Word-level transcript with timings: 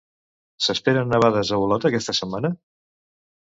S'esperen 0.67 1.11
nevades 1.15 1.53
a 1.57 1.61
Olot 1.67 1.87
aquesta 1.93 2.19
setmana? 2.23 2.55